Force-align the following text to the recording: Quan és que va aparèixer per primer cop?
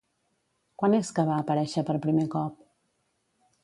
Quan 0.83 0.95
és 1.01 1.13
que 1.19 1.27
va 1.29 1.37
aparèixer 1.43 1.87
per 1.91 2.01
primer 2.09 2.27
cop? 2.39 2.61